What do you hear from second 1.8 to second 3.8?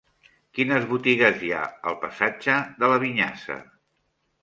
al passatge de la Vinyassa?